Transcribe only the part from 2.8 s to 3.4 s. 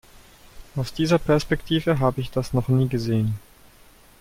gesehen.